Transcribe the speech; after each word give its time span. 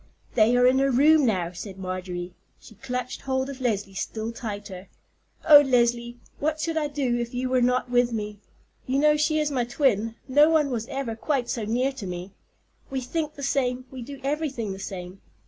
"They 0.33 0.57
are 0.57 0.65
in 0.65 0.79
her 0.79 0.89
room 0.89 1.27
now," 1.27 1.51
said 1.51 1.77
Marjorie. 1.77 2.33
She 2.59 2.73
clutched 2.73 3.21
hold 3.21 3.51
of 3.51 3.61
Leslie 3.61 3.93
still 3.93 4.31
tighter. 4.31 4.89
"Oh, 5.47 5.61
Leslie, 5.61 6.17
what 6.39 6.59
should 6.59 6.75
I 6.75 6.87
do 6.87 7.19
if 7.19 7.35
you 7.35 7.49
were 7.49 7.61
not 7.61 7.91
with 7.91 8.11
me? 8.11 8.39
You 8.87 8.97
know 8.97 9.15
she 9.15 9.37
is 9.37 9.51
my 9.51 9.63
twin; 9.63 10.15
no 10.27 10.49
one 10.49 10.71
was 10.71 10.87
ever 10.87 11.15
quite 11.15 11.51
so 11.51 11.65
near 11.65 11.91
to 11.91 12.07
me. 12.07 12.31
We 12.89 12.99
think 12.99 13.35
the 13.35 13.43
same, 13.43 13.85
we 13.91 14.01
do 14.01 14.19
everything 14.23 14.71
the 14.73 14.79
same. 14.79 15.21